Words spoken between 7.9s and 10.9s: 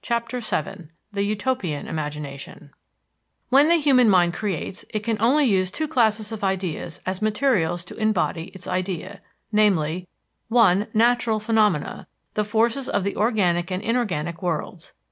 embody its idea, viz.: (1)